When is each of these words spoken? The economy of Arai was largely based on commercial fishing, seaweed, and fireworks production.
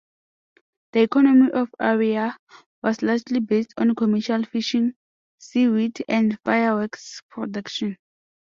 The 0.93 1.01
economy 1.01 1.51
of 1.51 1.69
Arai 1.79 2.35
was 2.81 3.03
largely 3.03 3.39
based 3.39 3.75
on 3.77 3.93
commercial 3.93 4.43
fishing, 4.43 4.95
seaweed, 5.37 6.03
and 6.09 6.39
fireworks 6.43 7.21
production. 7.29 7.99